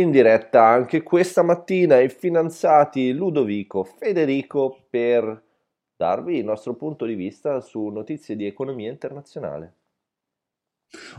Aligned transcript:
in 0.00 0.10
diretta 0.10 0.64
anche 0.64 1.02
questa 1.02 1.42
mattina 1.42 1.98
i 1.98 2.08
finanziati 2.08 3.12
Ludovico 3.12 3.84
Federico 3.84 4.86
per 4.88 5.42
darvi 5.96 6.38
il 6.38 6.44
nostro 6.44 6.74
punto 6.74 7.04
di 7.04 7.14
vista 7.14 7.60
su 7.60 7.86
notizie 7.88 8.36
di 8.36 8.46
economia 8.46 8.90
internazionale. 8.90 9.74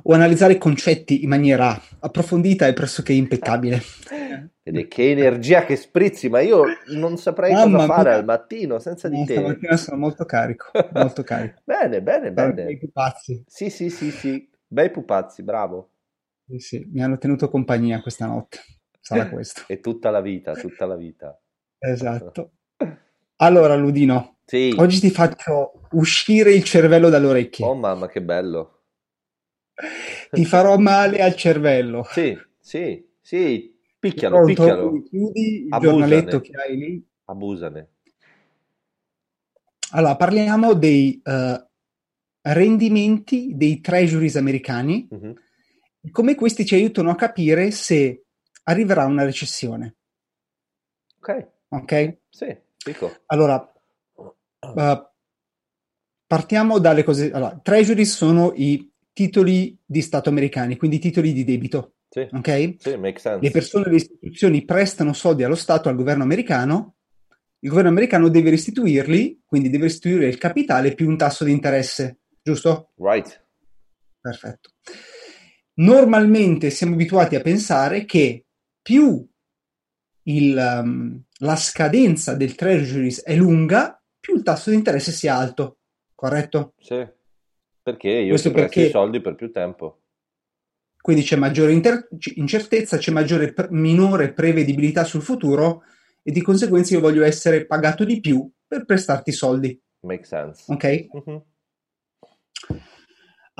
O 0.04 0.13
analizzare 0.13 0.54
i 0.54 0.57
concetti 0.57 1.23
in 1.23 1.29
maniera 1.29 1.79
approfondita 2.00 2.65
e 2.65 2.73
pressoché 2.73 3.13
impeccabile. 3.13 3.82
Vede 4.64 4.88
che 4.88 5.11
energia 5.11 5.64
che 5.64 5.75
sprizzi, 5.75 6.30
ma 6.30 6.39
io 6.39 6.64
non 6.88 7.18
saprei 7.18 7.54
Mamma 7.54 7.80
cosa 7.80 7.93
fare 7.93 8.09
mia. 8.09 8.18
al 8.18 8.25
mattino 8.25 8.80
senza 8.80 9.09
di 9.09 9.23
te. 9.25 9.34
Stamattina 9.34 9.77
sono 9.77 9.98
molto 9.98 10.25
carico, 10.25 10.71
molto 10.93 11.23
carico. 11.23 11.61
bene, 11.66 12.02
bene, 12.02 12.32
bene. 12.32 12.64
Bei 12.64 12.77
pupazzi. 12.77 13.43
Sì, 13.46 13.70
sì, 13.70 13.89
sì, 13.89 14.11
sì, 14.11 14.50
bei 14.66 14.89
pupazzi, 14.89 15.43
bravo. 15.43 15.89
Sì, 16.50 16.59
sì, 16.59 16.88
mi 16.91 17.04
hanno 17.04 17.20
tenuto 17.20 17.47
compagnia 17.47 18.02
questa 18.02 18.25
notte, 18.25 18.59
sarà 19.00 19.29
questo. 19.29 19.61
e 19.68 19.79
tutta 19.79 20.10
la 20.10 20.19
vita, 20.19 20.55
tutta 20.55 20.87
la 20.87 20.96
vita. 20.96 21.39
Esatto. 21.78 22.54
Allora, 23.36 23.75
Ludino, 23.75 24.39
sì. 24.46 24.74
oggi 24.77 25.00
ti 25.00 25.11
faccio 25.11 25.74
uscire 25.91 26.51
il 26.51 26.64
cervello 26.64 27.10
dalle 27.10 27.27
orecchie. 27.27 27.65
Oh 27.65 27.75
mamma, 27.75 28.07
che 28.07 28.21
bello. 28.24 28.77
Ti 30.32 30.43
farò 30.43 30.77
male 30.77 31.19
al 31.21 31.36
cervello. 31.36 32.03
Sì, 32.09 32.36
sì, 32.59 33.08
sì, 33.22 33.80
picchialo, 34.00 34.38
Pronto? 34.41 34.53
picchialo. 34.53 35.03
Chiudi 35.03 35.66
il 35.66 35.73
Abusane. 35.73 35.97
giornaletto 35.97 36.41
che 36.41 36.52
hai 36.58 36.77
lì. 36.77 37.08
Abusane. 37.25 37.89
Allora, 39.91 40.16
parliamo 40.16 40.73
dei 40.73 41.22
uh, 41.23 41.67
rendimenti 42.41 43.53
dei 43.55 43.80
treasuries 43.80 44.36
americani, 44.36 45.08
uh-huh. 45.09 45.33
Come 46.12 46.36
questi 46.36 46.66
ci 46.66 46.76
aiutano 46.76 47.09
a 47.09 47.16
capire 47.16 47.72
se 47.72 48.26
arriverà 48.64 49.06
una 49.06 49.23
recessione. 49.23 49.95
Ok. 51.20 51.48
Ok? 51.70 52.17
Sì, 52.30 52.56
dico. 52.83 53.22
Allora, 53.28 53.73
uh, 54.16 55.08
partiamo 56.25 56.80
dalle 56.80 57.03
cose... 57.03 57.31
Allora, 57.31 57.59
treasuries 57.61 58.16
sono 58.16 58.53
i 58.56 58.91
titoli 59.14 59.78
di 59.86 60.02
Stato 60.02 60.30
americani, 60.30 60.78
quindi 60.78 61.00
titoli 61.00 61.33
di 61.33 61.44
debito. 61.44 61.95
Sì, 62.09 62.28
ok? 62.31 62.75
Sì, 62.80 62.95
make 62.95 63.19
sense. 63.19 63.41
Le 63.41 63.52
persone 63.52 63.86
e 63.86 63.89
le 63.89 63.95
istituzioni 63.97 64.66
prestano 64.66 65.13
soldi 65.13 65.44
allo 65.44 65.56
Stato, 65.56 65.89
al 65.89 65.95
governo 65.95 66.23
americano, 66.23 66.95
il 67.59 67.69
governo 67.69 67.89
americano 67.89 68.30
deve 68.30 68.52
restituirli, 68.52 69.44
quindi 69.45 69.69
deve 69.69 69.84
restituire 69.84 70.28
il 70.28 70.38
capitale 70.38 70.94
più 70.94 71.08
un 71.09 71.17
tasso 71.17 71.44
di 71.44 71.52
interesse, 71.52 72.19
giusto? 72.41 72.94
Right. 72.95 73.45
Perfetto. 74.22 74.69
Normalmente 75.80 76.69
siamo 76.69 76.94
abituati 76.94 77.35
a 77.35 77.41
pensare 77.41 78.05
che 78.05 78.45
più 78.81 79.25
il, 80.23 80.81
um, 80.83 81.22
la 81.39 81.55
scadenza 81.55 82.35
del 82.35 82.55
treasuries 82.55 83.23
è 83.23 83.35
lunga, 83.35 84.02
più 84.19 84.35
il 84.35 84.44
tasso 84.44 84.69
di 84.69 84.75
interesse 84.75 85.11
sia 85.11 85.35
alto, 85.35 85.77
corretto? 86.16 86.73
Sì. 86.80 87.07
Perché 87.81 88.09
io 88.09 88.30
Questo 88.30 88.50
ti 88.50 88.55
perché... 88.55 88.81
i 88.88 88.89
soldi 88.89 89.22
per 89.22 89.35
più 89.35 89.52
tempo. 89.52 90.02
Quindi 91.02 91.23
c'è 91.23 91.38
maggiore 91.38 91.72
inter... 91.72 92.09
incertezza, 92.35 92.97
c'è 92.97 93.11
maggiore, 93.11 93.53
minore 93.69 94.33
prevedibilità 94.33 95.05
sul 95.05 95.22
futuro 95.22 95.83
e 96.22 96.31
di 96.31 96.41
conseguenza 96.41 96.94
io 96.94 97.00
voglio 97.00 97.23
essere 97.23 97.66
pagato 97.66 98.03
di 98.03 98.19
più 98.19 98.52
per 98.67 98.83
prestarti 98.83 99.31
soldi. 99.31 99.81
Make 100.02 100.25
sense. 100.25 100.63
Ok? 100.67 101.07
Mm-hmm. 101.16 101.39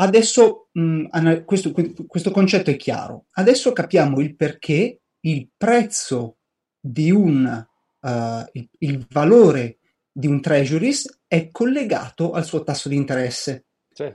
Adesso 0.02 0.70
mh, 0.72 1.44
questo, 1.44 1.74
questo 2.08 2.32
concetto 2.32 2.70
è 2.70 2.78
chiaro. 2.78 3.26
Adesso 3.32 3.74
capiamo 3.74 4.22
il 4.22 4.36
perché 4.36 5.02
il 5.22 5.50
prezzo 5.58 6.38
di 6.80 7.12
un 7.12 7.68
uh, 8.00 8.10
il, 8.54 8.70
il, 8.80 9.06
valore 9.10 9.80
di 10.10 10.28
un 10.28 10.40
treasuries 10.40 11.22
è 11.28 11.52
collegato 11.52 12.32
al 12.32 12.46
suo 12.46 12.64
tasso 12.64 12.88
di 12.88 12.96
interesse. 12.96 13.66
Sì. 13.92 14.10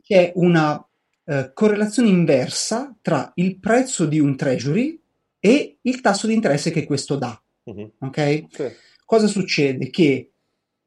C'è 0.00 0.32
una 0.36 0.74
uh, 0.76 1.50
correlazione 1.52 2.08
inversa 2.08 2.96
tra 3.02 3.32
il 3.34 3.58
prezzo 3.58 4.06
di 4.06 4.20
un 4.20 4.36
treasury 4.36 5.00
e 5.40 5.78
il 5.80 6.00
tasso 6.00 6.28
di 6.28 6.34
interesse 6.34 6.70
che 6.70 6.84
questo 6.84 7.16
dà. 7.16 7.40
Uh-huh. 7.64 7.94
Ok? 7.98 8.44
Sì. 8.48 8.72
Cosa 9.04 9.26
succede? 9.26 9.90
Che 9.90 10.30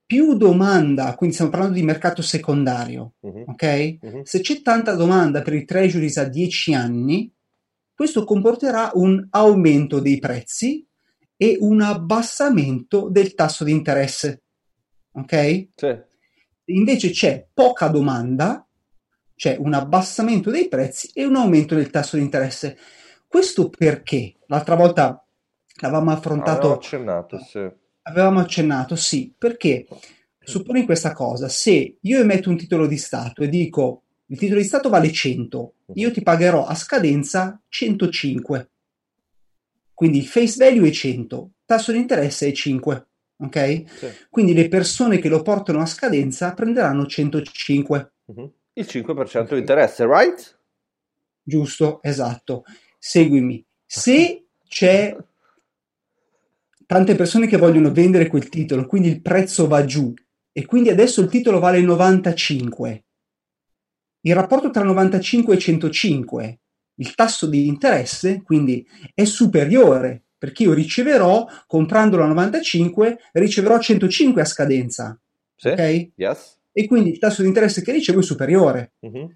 più 0.09 0.33
domanda, 0.33 1.13
quindi 1.13 1.35
stiamo 1.35 1.51
parlando 1.51 1.75
di 1.75 1.83
mercato 1.83 2.23
secondario, 2.23 3.13
uh-huh. 3.19 3.43
ok? 3.49 3.97
Uh-huh. 4.01 4.21
Se 4.23 4.39
c'è 4.39 4.63
tanta 4.63 4.95
domanda 4.95 5.43
per 5.43 5.53
i 5.53 5.65
treasuries 5.65 6.17
a 6.17 6.23
10 6.23 6.73
anni, 6.73 7.31
questo 7.93 8.23
comporterà 8.23 8.89
un 8.95 9.27
aumento 9.29 9.99
dei 9.99 10.17
prezzi 10.17 10.83
e 11.37 11.57
un 11.59 11.81
abbassamento 11.81 13.07
del 13.07 13.35
tasso 13.35 13.63
di 13.63 13.71
interesse. 13.71 14.41
Ok? 15.11 15.67
Sì 15.75 16.07
invece 16.69 17.09
c'è 17.11 17.47
poca 17.53 17.87
domanda, 17.87 18.65
c'è 19.35 19.57
un 19.59 19.73
abbassamento 19.73 20.49
dei 20.51 20.67
prezzi 20.67 21.11
e 21.13 21.25
un 21.25 21.35
aumento 21.35 21.75
del 21.75 21.89
tasso 21.89 22.17
di 22.17 22.23
interesse. 22.23 22.77
Questo 23.27 23.69
perché? 23.69 24.35
L'altra 24.47 24.75
volta 24.75 25.23
l'avevamo 25.81 26.11
affrontato. 26.11 26.51
Avevamo 26.51 26.73
accennato, 26.73 27.39
sì. 27.39 27.69
Avevamo 28.03 28.39
accennato, 28.39 28.95
sì, 28.95 29.33
perché 29.37 29.85
supponi 30.39 30.85
questa 30.85 31.13
cosa, 31.13 31.47
se 31.47 31.97
io 31.99 32.19
emetto 32.19 32.49
un 32.49 32.57
titolo 32.57 32.87
di 32.87 32.97
Stato 32.97 33.43
e 33.43 33.49
dico 33.49 34.03
il 34.27 34.37
titolo 34.37 34.59
di 34.59 34.65
Stato 34.65 34.89
vale 34.89 35.11
100, 35.11 35.73
io 35.93 36.11
ti 36.11 36.21
pagherò 36.21 36.65
a 36.65 36.75
scadenza 36.75 37.61
105. 37.67 38.69
Quindi 39.93 40.19
il 40.19 40.27
face 40.27 40.63
value 40.63 40.87
è 40.87 40.91
100, 40.91 41.51
tasso 41.65 41.91
di 41.91 41.97
interesse 41.97 42.47
è 42.47 42.51
5 42.51 43.07
ok? 43.39 43.83
Sì. 43.87 44.07
Quindi 44.29 44.53
le 44.53 44.67
persone 44.67 45.19
che 45.19 45.29
lo 45.29 45.41
portano 45.41 45.81
a 45.81 45.85
scadenza 45.85 46.53
prenderanno 46.53 47.05
105. 47.05 48.13
Uh-huh. 48.25 48.53
Il 48.73 48.85
5% 48.85 49.53
di 49.53 49.59
interesse, 49.59 50.05
right? 50.05 50.59
Giusto, 51.41 52.01
esatto. 52.01 52.63
Seguimi. 52.97 53.65
Se 53.85 54.45
c'è 54.67 55.15
tante 56.89 57.13
persone 57.13 57.45
che 57.45 57.57
vogliono 57.57 57.91
vendere 57.91 58.25
quel 58.25 58.49
titolo, 58.49 58.87
quindi 58.87 59.09
il 59.09 59.21
prezzo 59.21 59.67
va 59.67 59.85
giù 59.85 60.11
e 60.51 60.65
quindi 60.65 60.89
adesso 60.89 61.21
il 61.21 61.29
titolo 61.29 61.59
vale 61.59 61.81
95. 61.81 63.05
Il 64.21 64.33
rapporto 64.33 64.71
tra 64.71 64.83
95 64.83 65.53
e 65.53 65.59
105, 65.59 66.59
il 66.95 67.13
tasso 67.13 67.45
di 67.45 67.67
interesse, 67.67 68.41
quindi 68.41 68.83
è 69.13 69.23
superiore 69.25 70.23
perché 70.35 70.63
io 70.63 70.73
riceverò, 70.73 71.45
comprandolo 71.67 72.23
a 72.23 72.27
95, 72.27 73.19
riceverò 73.33 73.77
105 73.77 74.41
a 74.41 74.45
scadenza. 74.45 75.21
Sì, 75.55 75.67
ok? 75.67 76.09
Yes. 76.15 76.59
E 76.71 76.87
quindi 76.87 77.11
il 77.11 77.19
tasso 77.19 77.43
di 77.43 77.49
interesse 77.49 77.83
che 77.83 77.91
ricevo 77.91 78.21
è 78.21 78.23
superiore. 78.23 78.93
Uh-huh. 79.01 79.31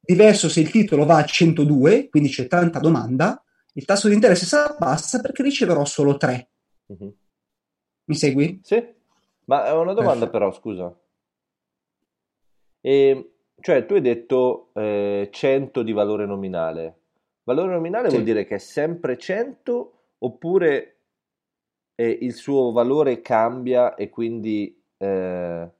Diverso 0.00 0.48
se 0.48 0.58
il 0.58 0.70
titolo 0.70 1.04
va 1.04 1.18
a 1.18 1.24
102, 1.24 2.08
quindi 2.08 2.30
c'è 2.30 2.48
tanta 2.48 2.80
domanda, 2.80 3.40
il 3.74 3.84
tasso 3.84 4.08
di 4.08 4.14
interesse 4.14 4.44
si 4.44 4.56
abbassa 4.56 5.20
perché 5.20 5.44
riceverò 5.44 5.84
solo 5.84 6.16
3. 6.16 6.48
Uh-huh. 6.90 7.16
Mi 8.04 8.14
segui? 8.14 8.60
Sì. 8.62 8.84
Ma 9.44 9.66
è 9.66 9.72
una 9.72 9.92
domanda 9.92 10.28
Perfetto. 10.28 10.30
però, 10.30 10.52
scusa. 10.52 11.00
E, 12.80 13.32
cioè, 13.60 13.86
tu 13.86 13.94
hai 13.94 14.00
detto 14.00 14.70
eh, 14.74 15.28
100 15.30 15.82
di 15.82 15.92
valore 15.92 16.26
nominale. 16.26 16.98
Valore 17.44 17.72
nominale 17.72 18.08
sì. 18.08 18.14
vuol 18.14 18.24
dire 18.24 18.44
che 18.44 18.56
è 18.56 18.58
sempre 18.58 19.16
100 19.16 19.92
oppure 20.18 20.96
eh, 21.94 22.18
il 22.22 22.34
suo 22.34 22.72
valore 22.72 23.20
cambia 23.20 23.94
e 23.94 24.08
quindi 24.08 24.82
eh, 24.96 25.70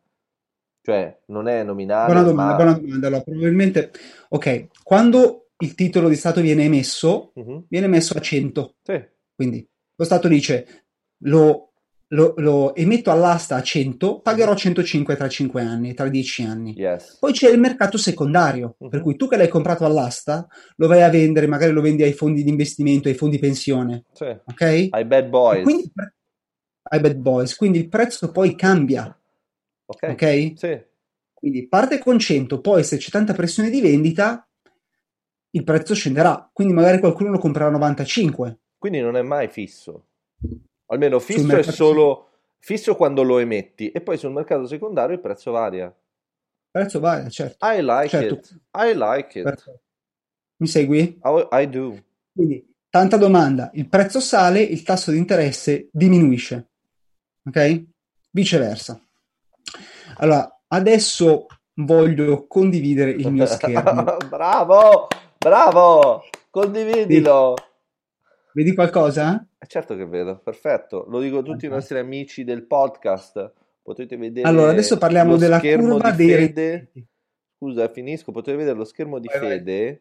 cioè 0.82 1.20
non 1.26 1.48
è 1.48 1.62
nominale 1.62 2.12
buona 2.12 2.26
domanda, 2.26 2.50
ma... 2.50 2.56
buona 2.56 2.78
domanda. 2.78 3.06
Allora, 3.06 3.22
probabilmente 3.22 3.90
ok 4.28 4.66
quando 4.82 5.50
il 5.58 5.74
titolo 5.74 6.08
di 6.08 6.16
Stato 6.16 6.40
viene 6.40 6.64
emesso 6.64 7.32
uh-huh. 7.34 7.66
viene 7.68 7.86
emesso 7.86 8.16
a 8.16 8.20
100 8.20 8.74
sì. 8.82 9.04
quindi 9.34 9.66
lo 9.94 10.04
Stato 10.04 10.28
dice 10.28 10.86
lo 11.24 11.70
lo, 12.12 12.34
lo, 12.38 12.74
emetto 12.74 13.10
all'asta 13.10 13.56
a 13.56 13.62
100, 13.62 14.20
pagherò 14.20 14.54
105 14.54 15.16
tra 15.16 15.28
5 15.28 15.62
anni, 15.62 15.94
tra 15.94 16.08
10 16.08 16.42
anni. 16.42 16.74
Yes. 16.76 17.18
Poi 17.18 17.32
c'è 17.32 17.50
il 17.50 17.58
mercato 17.58 17.98
secondario, 17.98 18.74
uh-huh. 18.78 18.88
per 18.88 19.00
cui 19.00 19.16
tu 19.16 19.28
che 19.28 19.36
l'hai 19.36 19.48
comprato 19.48 19.84
all'asta, 19.84 20.46
lo 20.76 20.86
vai 20.86 21.02
a 21.02 21.10
vendere, 21.10 21.46
magari 21.46 21.72
lo 21.72 21.80
vendi 21.80 22.02
ai 22.02 22.12
fondi 22.12 22.42
di 22.42 22.50
investimento, 22.50 23.08
ai 23.08 23.14
fondi 23.14 23.38
pensione. 23.38 24.04
Sì. 24.12 24.24
Ok? 24.24 24.88
Ai 24.90 25.04
bad 25.04 25.28
boys. 25.28 25.62
Quindi, 25.62 25.92
ai 26.82 27.00
bad 27.00 27.16
boys. 27.16 27.54
Quindi 27.54 27.78
il 27.78 27.88
prezzo 27.88 28.30
poi 28.32 28.56
cambia. 28.56 29.06
Ok? 29.86 30.08
okay? 30.10 30.54
Sì. 30.56 30.88
Quindi 31.32 31.68
parte 31.68 31.98
con 31.98 32.18
100, 32.18 32.60
poi 32.60 32.82
se 32.84 32.96
c'è 32.96 33.10
tanta 33.10 33.34
pressione 33.34 33.70
di 33.70 33.80
vendita, 33.80 34.46
il 35.52 35.64
prezzo 35.64 35.94
scenderà. 35.94 36.50
Quindi 36.52 36.74
magari 36.74 36.98
qualcuno 36.98 37.30
lo 37.30 37.38
comprerà 37.38 37.68
a 37.68 37.70
95. 37.70 38.58
Quindi 38.76 39.00
non 39.00 39.16
è 39.16 39.22
mai 39.22 39.48
fisso. 39.48 40.06
Almeno 40.90 41.20
fisso 41.20 41.56
è 41.56 41.62
solo 41.62 42.28
fisso 42.58 42.96
quando 42.96 43.22
lo 43.22 43.38
emetti 43.38 43.90
e 43.90 44.00
poi 44.00 44.18
sul 44.18 44.32
mercato 44.32 44.66
secondario 44.66 45.14
il 45.14 45.20
prezzo 45.20 45.52
varia. 45.52 45.86
Il 45.86 46.68
prezzo 46.70 47.00
varia, 47.00 47.28
certo. 47.28 47.64
I 47.66 47.80
like 47.80 48.08
certo. 48.08 48.34
it. 48.34 48.60
I 48.74 48.92
like 48.94 49.38
it. 49.38 49.46
Certo. 49.46 49.80
Mi 50.56 50.66
segui? 50.66 51.20
I, 51.22 51.48
I 51.52 51.68
do. 51.68 51.96
Quindi 52.32 52.74
tanta 52.88 53.16
domanda, 53.16 53.70
il 53.74 53.88
prezzo 53.88 54.20
sale, 54.20 54.60
il 54.60 54.82
tasso 54.82 55.12
di 55.12 55.18
interesse 55.18 55.88
diminuisce. 55.92 56.70
Ok? 57.46 57.84
Viceversa. 58.30 59.00
Allora, 60.16 60.60
adesso 60.66 61.46
voglio 61.74 62.46
condividere 62.46 63.12
il 63.12 63.30
mio 63.30 63.46
schermo. 63.46 64.16
bravo, 64.28 65.06
bravo, 65.38 66.24
condividilo. 66.50 67.54
Vedi, 67.54 67.68
vedi 68.52 68.74
qualcosa? 68.74 69.46
Eh, 69.58 69.66
certo 69.66 69.96
che 69.96 70.06
vedo, 70.06 70.38
perfetto. 70.38 71.04
Lo 71.08 71.20
dico 71.20 71.38
a 71.38 71.42
tutti 71.42 71.66
i 71.66 71.68
nostri 71.68 71.98
amici 71.98 72.44
del 72.44 72.66
podcast. 72.66 73.52
Potete 73.82 74.16
vedere 74.16 74.48
Allora, 74.48 74.70
adesso 74.70 74.98
parliamo 74.98 75.36
della 75.36 75.60
curva 75.60 76.10
di 76.10 76.26
dei 76.26 76.46
Fede. 76.46 76.92
Scusa, 77.56 77.88
finisco. 77.88 78.32
Potete 78.32 78.56
vedere 78.56 78.76
lo 78.76 78.84
schermo 78.84 79.18
di 79.18 79.28
vai, 79.28 79.38
Fede 79.38 79.86
vai. 79.86 80.00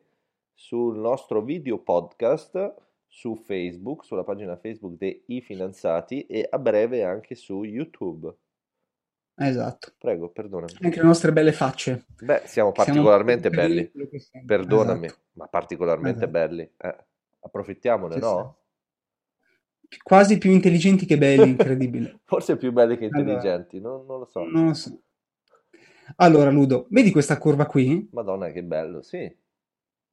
sul 0.54 0.98
nostro 0.98 1.42
video 1.42 1.80
podcast 1.80 2.88
su 3.10 3.36
Facebook, 3.36 4.06
sulla 4.06 4.24
pagina 4.24 4.56
Facebook 4.56 4.96
dei 4.98 5.42
Finanziati 5.42 6.26
e 6.28 6.48
a 6.50 6.60
breve 6.60 7.04
anche 7.04 7.36
su 7.36 7.64
YouTube. 7.64 8.34
Esatto. 9.36 9.94
Prego, 9.98 10.30
perdonami. 10.30 10.74
Anche 10.82 11.00
le 11.00 11.08
nostre 11.08 11.32
belle 11.32 11.54
facce. 11.54 12.06
Beh, 12.22 12.44
siamo 12.46 12.72
particolarmente 12.72 13.50
siamo 13.50 13.68
belli. 13.68 13.92
Perdonami, 14.46 15.06
esatto. 15.06 15.22
ma 15.34 15.48
particolarmente 15.48 16.26
esatto. 16.26 16.32
belli. 16.32 16.72
Eh, 16.78 16.98
approfittiamone, 17.40 18.14
sì, 18.16 18.20
no? 18.20 18.58
Sì. 19.90 19.98
Quasi 20.04 20.38
più 20.38 20.52
intelligenti 20.52 21.06
che 21.06 21.18
belli, 21.18 21.50
incredibile. 21.50 22.20
Forse 22.26 22.58
più 22.58 22.72
belli 22.72 22.98
che 22.98 23.06
intelligenti, 23.06 23.78
allora, 23.78 23.98
non, 23.98 24.06
non, 24.06 24.20
lo 24.20 24.26
so. 24.26 24.44
Non 24.44 24.66
lo 24.68 24.74
so. 24.74 25.02
Allora, 26.18 26.50
Ludo, 26.50 26.88
vedi 26.90 27.12
questa 27.12 27.38
curva 27.38 27.66
qui? 27.66 28.08
Madonna, 28.12 28.52
che 28.52 28.64
bello, 28.64 29.02
sì. 29.02 29.32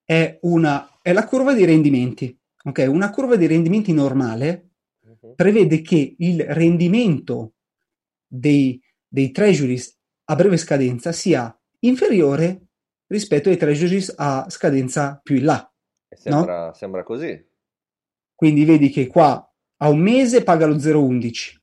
È, 0.04 0.38
una, 0.42 0.98
è 1.02 1.12
la 1.12 1.26
curva 1.26 1.54
dei 1.54 1.64
rendimenti. 1.64 2.38
Ok, 2.64 2.84
una 2.88 3.10
curva 3.10 3.36
dei 3.36 3.46
rendimenti 3.46 3.92
normale 3.92 4.70
uh-huh. 5.00 5.34
prevede 5.34 5.80
che 5.82 6.16
il 6.18 6.44
rendimento 6.44 7.54
dei 8.26 8.80
dei 9.08 9.30
treasuries 9.30 9.96
a 10.24 10.34
breve 10.34 10.56
scadenza 10.56 11.12
sia 11.12 11.58
inferiore 11.80 12.66
rispetto 13.06 13.48
ai 13.48 13.56
treasuries 13.56 14.12
a 14.16 14.46
scadenza 14.50 15.18
più 15.22 15.36
in 15.36 15.44
là. 15.44 15.72
Sembra, 16.08 16.66
no? 16.66 16.72
sembra 16.74 17.02
così. 17.02 17.44
Quindi 18.34 18.64
vedi 18.64 18.90
che 18.90 19.06
qua 19.06 19.50
a 19.78 19.88
un 19.88 19.98
mese 19.98 20.42
paga 20.42 20.66
lo 20.66 20.76
0,11, 20.76 21.56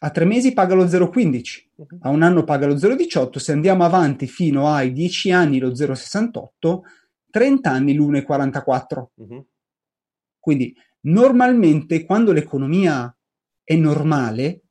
a 0.00 0.10
tre 0.10 0.24
mesi 0.24 0.52
paga 0.52 0.74
lo 0.74 0.84
0,15, 0.84 1.68
uh-huh. 1.74 1.98
a 2.00 2.08
un 2.10 2.22
anno 2.22 2.44
paga 2.44 2.66
lo 2.66 2.74
0,18, 2.74 3.38
se 3.38 3.52
andiamo 3.52 3.84
avanti 3.84 4.26
fino 4.26 4.68
ai 4.68 4.92
10 4.92 5.32
anni 5.32 5.58
lo 5.58 5.70
0,68, 5.70 6.80
30 7.30 7.70
anni 7.70 7.94
l'1,44. 7.94 9.04
Uh-huh. 9.14 9.46
Quindi 10.38 10.74
normalmente 11.02 12.04
quando 12.04 12.32
l'economia 12.32 13.14
è 13.62 13.76
normale, 13.76 14.62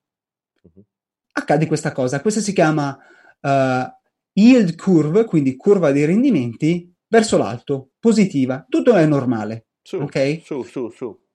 accade 1.32 1.68
questa 1.68 1.92
cosa. 1.92 2.22
Questa 2.22 2.42
si 2.42 2.54
chiama 2.54 2.98
uh, 3.42 3.92
yield 4.34 4.76
curve, 4.76 5.26
quindi 5.26 5.56
curva 5.56 5.92
dei 5.92 6.06
rendimenti 6.06 6.89
verso 7.10 7.38
l'alto, 7.38 7.92
positiva. 8.00 8.66
Tutto 8.70 8.96
è 8.96 9.06
normale. 9.06 9.68
Su, 9.82 9.98
ok? 9.98 10.42
Su, 10.44 10.64
su, 10.64 10.90
su. 10.90 11.28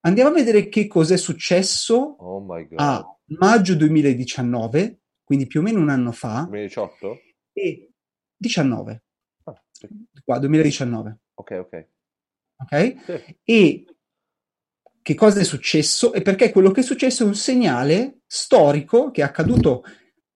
Andiamo 0.00 0.30
a 0.30 0.34
vedere 0.34 0.68
che 0.68 0.86
cosa 0.86 1.14
è 1.14 1.16
successo 1.16 1.96
oh 1.96 2.46
a 2.76 3.18
maggio 3.38 3.74
2019, 3.74 5.00
quindi 5.24 5.46
più 5.46 5.60
o 5.60 5.62
meno 5.62 5.80
un 5.80 5.88
anno 5.90 6.12
fa. 6.12 6.46
2018? 6.48 7.18
E 7.52 7.90
19. 8.36 9.02
Ah, 9.44 9.62
sì. 9.70 9.88
Qua, 10.24 10.38
2019. 10.38 11.18
Ok, 11.34 11.50
ok. 11.50 11.88
Ok? 12.58 12.96
Sì. 13.04 13.38
E 13.42 13.84
che 15.02 15.14
cosa 15.14 15.40
è 15.40 15.44
successo 15.44 16.12
e 16.12 16.22
perché 16.22 16.50
quello 16.50 16.70
che 16.70 16.80
è 16.80 16.84
successo 16.84 17.22
è 17.22 17.26
un 17.26 17.34
segnale 17.34 18.22
storico 18.26 19.10
che 19.10 19.22
è 19.22 19.24
accaduto 19.24 19.84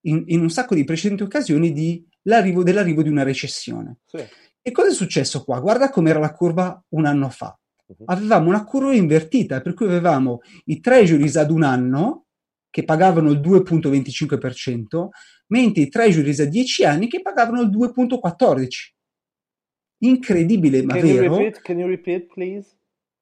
in, 0.03 0.25
in 0.27 0.41
un 0.41 0.51
sacco 0.51 0.75
di 0.75 0.85
precedenti 0.85 1.23
occasioni 1.23 1.73
di 1.73 2.07
dell'arrivo 2.23 3.03
di 3.03 3.09
una 3.09 3.23
recessione. 3.23 3.99
Sì. 4.07 4.25
E 4.63 4.73
cosa 4.73 4.89
è 4.89 4.93
successo 4.93 5.43
qua? 5.45 5.61
Guarda 5.61 5.91
com'era 5.91 6.19
la 6.19 6.33
curva 6.33 6.83
un 6.91 7.07
anno 7.07 7.29
fa. 7.31 7.59
Uh-huh. 7.87 8.05
Avevamo 8.07 8.49
una 8.49 8.65
curva 8.65 8.95
invertita, 8.95 9.61
per 9.61 9.75
cui 9.75 9.87
avevamo 9.87 10.41
i 10.67 10.81
treasuries 10.81 11.37
ad 11.37 11.51
un 11.51 11.63
anno 11.63 12.27
che 12.71 12.85
pagavano 12.85 13.31
il 13.31 13.41
2.25%, 13.41 15.09
mentre 15.49 15.83
i 15.83 15.89
treasuries 15.89 16.41
a 16.41 16.45
10 16.45 16.85
anni 16.85 17.09
che 17.09 17.21
pagavano 17.21 17.63
il 17.63 17.69
2.14%. 17.69 18.67
Incredibile, 20.03 20.83
ma 20.83 20.95
can 20.95 21.03
vero. 21.03 21.25
You 21.25 21.37
repeat? 21.37 21.63
Can 21.63 21.79
you 21.79 21.89
repeat, 21.89 22.33
please? 22.33 22.71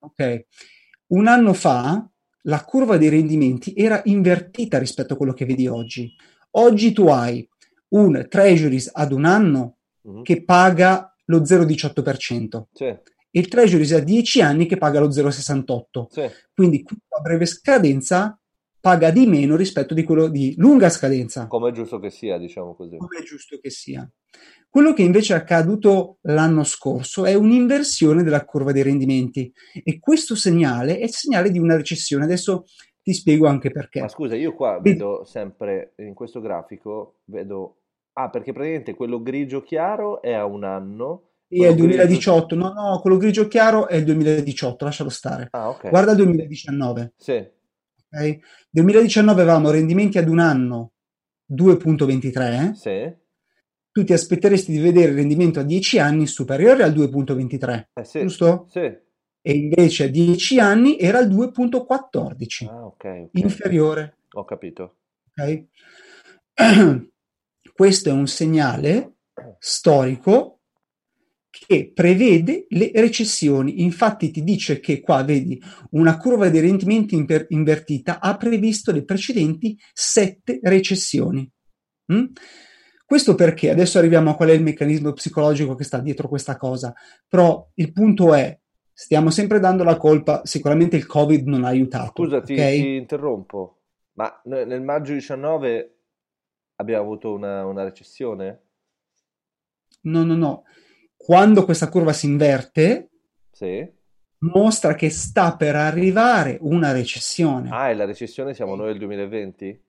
Ok. 0.00 0.47
Un 1.09 1.27
anno 1.27 1.53
fa 1.55 2.09
la 2.43 2.65
curva 2.65 2.97
dei 2.97 3.09
rendimenti 3.09 3.75
era 3.75 4.00
invertita 4.05 4.79
rispetto 4.79 5.15
a 5.15 5.17
quello 5.17 5.33
che 5.33 5.45
vedi 5.45 5.67
oggi. 5.67 6.15
Oggi 6.53 6.93
tu 6.93 7.09
hai 7.09 7.47
un 7.90 8.26
treasuries 8.29 8.90
ad 8.93 9.12
un 9.12 9.25
anno 9.25 9.79
uh-huh. 10.02 10.23
che 10.23 10.44
paga 10.44 11.14
lo 11.26 11.40
0,18% 11.40 12.62
sì. 12.73 12.85
e 12.85 13.02
il 13.31 13.49
treasuries 13.49 13.93
a 13.93 14.00
10 14.00 14.40
anni 14.43 14.67
che 14.67 14.79
paga 14.79 15.00
lo 15.00 15.08
0,68%. 15.08 16.06
Sì. 16.08 16.31
Quindi 16.55 16.85
a 17.08 17.20
breve 17.20 17.46
scadenza 17.46 18.38
paga 18.81 19.11
di 19.11 19.26
meno 19.26 19.56
rispetto 19.56 19.93
di 19.93 20.05
quello 20.05 20.29
di 20.29 20.55
lunga 20.56 20.88
scadenza. 20.88 21.46
Come 21.46 21.70
è 21.70 21.73
giusto 21.73 21.99
che 21.99 22.11
sia, 22.11 22.38
diciamo 22.38 22.75
così. 22.75 22.96
Come 22.96 23.19
è 23.19 23.23
giusto 23.23 23.58
che 23.61 23.70
sia. 23.70 24.08
Quello 24.70 24.93
che 24.93 25.02
invece 25.02 25.35
è 25.35 25.37
accaduto 25.37 26.19
l'anno 26.23 26.62
scorso 26.62 27.25
è 27.25 27.35
un'inversione 27.35 28.23
della 28.23 28.44
curva 28.44 28.73
dei 28.73 28.82
rendimenti 28.82 29.50
e 29.82 29.99
questo 29.99 30.35
segnale 30.35 30.99
è 30.99 31.05
il 31.05 31.12
segnale 31.12 31.50
di 31.50 31.58
una 31.58 31.76
recessione. 31.76 32.25
Adesso 32.25 32.64
ti 33.02 33.14
spiego 33.14 33.46
anche 33.46 33.70
perché. 33.70 34.00
Ma 34.00 34.08
scusa, 34.08 34.37
io 34.37 34.55
qua 34.55 34.79
vedo 34.81 35.25
sempre 35.25 35.94
in 35.96 36.14
questo 36.14 36.40
grafico, 36.40 37.20
vedo... 37.25 37.78
Ah, 38.19 38.31
perché 38.31 38.53
praticamente 38.53 38.94
quello 38.94 39.23
grigio 39.23 39.62
chiaro 39.62 40.20
è 40.20 40.32
a 40.32 40.44
un 40.44 40.65
anno. 40.65 41.31
Sì, 41.49 41.62
è 41.62 41.69
il 41.69 41.76
2018. 41.76 42.56
Grigio... 42.56 42.73
No, 42.73 42.73
no, 42.73 43.00
quello 43.00 43.17
grigio 43.17 43.47
chiaro 43.47 43.87
è 43.87 43.94
il 43.94 44.05
2018, 44.05 44.85
lascialo 44.85 45.09
stare. 45.09 45.49
Ah, 45.53 45.69
ok. 45.69 45.88
Guarda 45.88 46.11
il 46.11 46.17
2019. 46.17 47.12
Sì. 47.17 47.32
Okay? 48.11 48.31
Nel 48.70 48.85
2019 48.85 49.41
avevamo 49.41 49.70
rendimenti 49.70 50.19
ad 50.19 50.29
un 50.29 50.41
anno 50.41 50.93
2.23. 51.53 52.73
Sì 52.73 53.26
tu 53.99 54.05
ti 54.05 54.12
aspetteresti 54.12 54.71
di 54.71 54.79
vedere 54.79 55.11
il 55.11 55.17
rendimento 55.17 55.59
a 55.59 55.64
10 55.64 55.99
anni 55.99 56.26
superiore 56.29 56.85
al 56.85 56.93
2.23, 56.93 57.87
eh 57.94 58.05
sì, 58.05 58.21
giusto? 58.21 58.67
Sì. 58.69 58.79
E 58.81 59.53
invece 59.53 60.05
a 60.05 60.09
10 60.09 60.61
anni 60.61 60.99
era 60.99 61.19
il 61.19 61.29
2.14, 61.29 62.69
ah, 62.69 62.87
okay, 62.87 63.25
okay. 63.25 63.28
inferiore. 63.33 64.19
Ho 64.35 64.45
capito. 64.45 64.99
Okay? 65.33 65.69
Questo 67.78 68.08
è 68.08 68.12
un 68.12 68.26
segnale 68.26 69.18
storico 69.61 70.62
che 71.49 71.92
prevede 71.94 72.66
le 72.70 72.90
recessioni. 72.92 73.82
Infatti 73.85 74.32
ti 74.32 74.42
dice 74.42 74.80
che 74.80 74.99
qua 74.99 75.23
vedi 75.23 75.62
una 75.90 76.16
curva 76.16 76.49
di 76.49 76.58
rendimenti 76.58 77.14
inver- 77.14 77.47
invertita 77.50 78.18
ha 78.18 78.37
previsto 78.37 78.90
le 78.90 79.04
precedenti 79.04 79.78
sette 79.92 80.58
recessioni. 80.61 81.49
Mm? 82.12 82.25
Questo 83.06 83.37
perché 83.37 83.70
adesso 83.70 83.99
arriviamo 83.99 84.30
a 84.30 84.35
qual 84.35 84.49
è 84.49 84.54
il 84.54 84.62
meccanismo 84.64 85.12
psicologico 85.12 85.76
che 85.76 85.85
sta 85.85 86.00
dietro 86.00 86.26
questa 86.26 86.56
cosa, 86.56 86.92
però 87.28 87.64
il 87.75 87.92
punto 87.92 88.35
è, 88.35 88.58
stiamo 88.92 89.30
sempre 89.30 89.61
dando 89.61 89.85
la 89.85 89.97
colpa, 89.97 90.40
sicuramente 90.42 90.97
il 90.97 91.06
Covid 91.06 91.47
non 91.47 91.62
ha 91.62 91.68
aiutato. 91.68 92.25
Scusa, 92.25 92.40
ti, 92.40 92.54
okay? 92.54 92.80
ti 92.80 92.97
interrompo, 92.97 93.82
ma 94.14 94.40
nel 94.47 94.82
maggio 94.82 95.12
19 95.12 95.98
abbiamo 96.80 97.02
avuto 97.02 97.32
una, 97.32 97.64
una 97.64 97.85
recessione? 97.85 98.62
No, 100.02 100.25
no, 100.25 100.35
no. 100.35 100.64
Quando 101.16 101.64
questa 101.64 101.88
curva 101.88 102.12
si 102.12 102.26
inverte, 102.26 103.11
sì. 103.52 103.87
mostra 104.38 104.94
che 104.94 105.11
sta 105.11 105.56
per 105.56 105.76
arrivare 105.76 106.58
una 106.61 106.92
recessione. 106.92 107.68
Ah, 107.70 107.90
e 107.90 107.94
la 107.94 108.04
recessione 108.04 108.54
siamo 108.54 108.75
noi 108.75 108.88
nel 108.88 108.99
2020? 108.99 109.85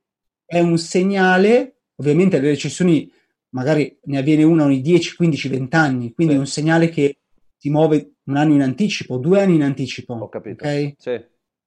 È 0.46 0.60
un 0.60 0.78
segnale 0.78 1.80
Ovviamente 2.00 2.40
le 2.40 2.50
recessioni 2.50 3.12
magari 3.50 3.98
ne 4.04 4.18
avviene 4.18 4.44
una 4.44 4.64
ogni 4.66 4.82
10, 4.82 5.16
15, 5.16 5.50
20 5.50 5.76
anni, 5.76 6.14
quindi 6.14 6.34
sì. 6.34 6.40
è 6.40 6.42
un 6.42 6.48
segnale 6.48 6.90
che 6.90 7.20
si 7.58 7.70
muove 7.70 8.16
un 8.24 8.38
anno 8.38 8.54
in 8.54 8.62
anticipo, 8.62 9.18
due 9.18 9.42
anni 9.42 9.56
in 9.56 9.64
anticipo. 9.64 10.14
Ho 10.14 10.30
capito. 10.30 10.64
Okay? 10.64 10.96
Sì. 10.98 11.22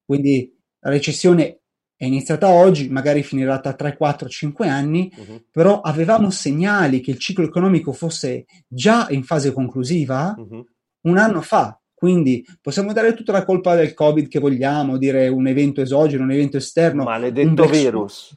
Quindi 0.05 0.59
la 0.81 0.91
recessione 0.91 1.61
è 2.03 2.07
iniziata 2.07 2.49
oggi, 2.49 2.89
magari 2.89 3.23
finirà 3.23 3.61
tra 3.61 3.75
3, 3.75 3.97
4, 3.97 4.29
5 4.29 4.67
anni, 4.67 5.09
uh-huh. 5.17 5.45
però 5.53 5.81
avevamo 5.83 6.31
segnali 6.31 7.01
che 7.01 7.13
il 7.13 7.19
ciclo 7.19 7.45
economico 7.45 7.93
fosse 7.93 8.47
già 8.67 9.07
in 9.11 9.23
fase 9.23 9.53
conclusiva 9.53 10.35
uh-huh. 10.37 10.67
un 11.03 11.17
anno 11.17 11.43
fa. 11.43 11.81
Quindi 11.95 12.45
possiamo 12.61 12.93
dare 12.93 13.15
tutta 13.15 13.31
la 13.31 13.45
colpa 13.45 13.77
del 13.77 13.95
Covid 13.95 14.27
che 14.27 14.41
vogliamo, 14.41 14.97
dire 14.97 15.29
un 15.29 15.47
evento 15.47 15.81
esogeno, 15.81 16.25
un 16.25 16.33
evento 16.33 16.57
esterno. 16.57 17.05
Maledetto 17.05 17.69
virus. 17.69 18.37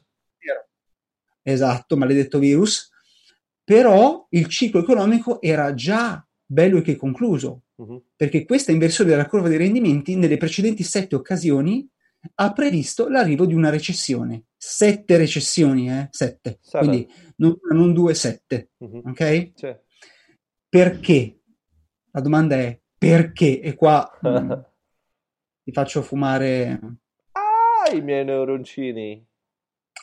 Esatto, 1.42 1.96
maledetto 1.96 2.38
virus. 2.38 2.88
Però 3.64 4.28
il 4.30 4.46
ciclo 4.46 4.78
economico 4.78 5.40
era 5.42 5.74
già 5.74 6.24
bello 6.44 6.78
e 6.78 6.82
che 6.82 6.94
concluso, 6.94 7.62
Mhm. 7.78 8.00
perché 8.14 8.44
questa 8.44 8.70
inversione 8.70 9.10
della 9.10 9.26
curva 9.26 9.48
dei 9.48 9.58
rendimenti 9.58 10.14
nelle 10.14 10.36
precedenti 10.36 10.84
sette 10.84 11.16
occasioni 11.16 11.84
ha 12.34 12.52
previsto 12.52 13.08
l'arrivo 13.08 13.46
di 13.46 13.54
una 13.54 13.70
recessione. 13.70 14.44
Sette 14.56 15.16
recessioni, 15.16 15.90
eh? 15.90 16.08
Sette. 16.10 16.58
Seven. 16.60 16.88
Quindi 16.88 17.12
non, 17.36 17.56
non 17.72 17.92
due, 17.92 18.14
sette. 18.14 18.70
Mhm. 18.78 19.02
Ok? 19.06 19.50
Sì. 19.54 19.76
Perché? 20.68 21.40
La 22.10 22.20
domanda 22.20 22.56
è 22.56 22.78
perché? 22.98 23.60
E 23.60 23.74
qua 23.74 24.08
mm, 24.26 24.52
ti 25.64 25.72
faccio 25.72 26.02
fumare. 26.02 26.80
Ah, 27.32 27.94
i 27.94 28.00
miei 28.00 28.24
neuroncini. 28.24 29.24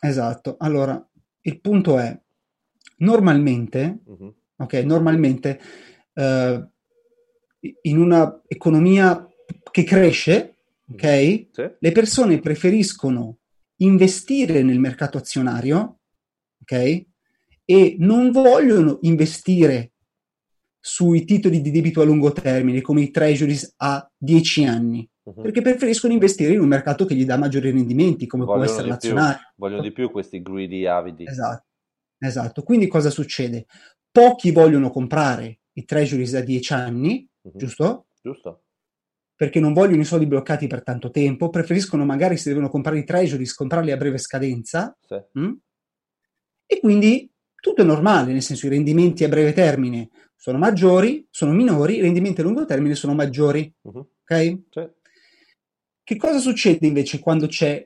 Esatto. 0.01 0.56
Allora, 0.60 1.06
il 1.42 1.60
punto 1.60 1.98
è, 1.98 2.18
normalmente, 2.98 4.00
Mhm. 4.06 4.34
ok, 4.58 4.74
normalmente 4.86 5.60
eh, 6.13 6.68
in 7.84 7.98
una 7.98 8.42
economia 8.48 9.27
che 9.72 9.84
cresce, 9.84 10.52
ok, 10.93 11.47
Sì. 11.51 11.71
le 11.79 11.91
persone 11.91 12.39
preferiscono 12.39 13.39
investire 13.77 14.62
nel 14.63 14.79
mercato 14.79 15.17
azionario, 15.17 16.00
ok, 16.62 17.05
e 17.65 17.95
non 18.00 18.31
vogliono 18.31 19.00
investire 19.01 19.91
sui 20.79 21.23
titoli 21.25 21.62
di 21.62 21.71
debito 21.71 22.01
a 22.01 22.03
lungo 22.05 22.31
termine 22.33 22.81
come 22.81 23.01
i 23.01 23.12
treasuries 23.12 23.73
a 23.77 24.09
10 24.17 24.65
anni, 24.65 25.09
Mhm. 25.23 25.41
perché 25.41 25.62
preferiscono 25.62 26.12
investire 26.13 26.53
in 26.53 26.59
un 26.59 26.67
mercato 26.67 27.05
che 27.05 27.15
gli 27.15 27.25
dà 27.25 27.38
maggiori 27.38 27.71
rendimenti, 27.71 28.27
come 28.27 28.43
può 28.43 28.55
Vogliono 28.55 28.69
essere 28.69 28.83
di 28.83 28.97
più, 28.97 29.09
l'azionario. 29.13 29.53
vogliono 29.55 29.81
di 29.81 29.91
più 29.91 30.12
questi 30.12 30.41
greedy 30.41 30.85
avidi. 30.85 31.25
Esatto, 31.25 31.65
esatto. 32.19 32.63
Quindi 32.63 32.88
cosa 32.88 33.09
succede? 33.09 33.65
Pochi 34.12 34.51
vogliono 34.51 34.89
comprare 34.89 35.59
i 35.73 35.85
treasuries 35.85 36.33
a 36.35 36.41
10 36.41 36.73
anni, 36.73 37.25
Mhm. 37.43 37.57
giusto? 37.57 38.07
Giusto? 38.21 38.62
Perché 39.43 39.59
non 39.59 39.73
vogliono 39.73 40.00
i 40.01 40.05
soldi 40.05 40.25
bloccati 40.25 40.67
per 40.67 40.83
tanto 40.83 41.09
tempo, 41.12 41.50
preferiscono 41.50 42.05
magari 42.05 42.38
se 42.38 42.47
devono 42.47 42.69
comprare 42.69 43.00
i 43.00 43.03
treasuries, 43.03 43.53
comprarli 43.53 43.91
a 43.91 43.97
breve 43.97 44.17
scadenza, 44.17 44.95
Sì. 45.05 45.15
mm? 45.38 45.51
e 46.65 46.79
quindi 46.79 47.29
tutto 47.53 47.81
è 47.81 47.85
normale, 47.85 48.31
nel 48.31 48.41
senso 48.41 48.67
i 48.67 48.69
rendimenti 48.69 49.25
a 49.25 49.27
breve 49.27 49.51
termine 49.51 50.09
sono 50.38 50.57
maggiori, 50.57 51.27
sono 51.29 51.51
minori, 51.51 51.97
i 51.97 52.01
rendimenti 52.01 52.39
a 52.39 52.45
lungo 52.45 52.63
termine 52.63 52.95
sono 52.95 53.13
maggiori, 53.13 53.69
Mhm. 53.81 53.97
ok? 53.97 54.57
Sì. 54.69 54.88
Che 56.05 56.15
cosa 56.15 56.39
succede 56.39 56.88
invece 56.88 57.19
quando 57.19 57.47
c'è 57.47 57.85